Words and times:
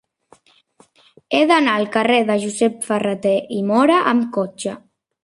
He 1.35 1.41
d'anar 1.51 1.75
al 1.81 1.85
carrer 1.97 2.17
de 2.31 2.37
Josep 2.45 2.79
Ferrater 2.87 3.35
i 3.59 3.63
Móra 3.69 4.01
amb 4.15 4.27
cotxe. 4.39 4.75